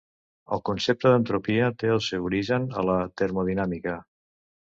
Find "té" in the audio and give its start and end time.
1.83-1.91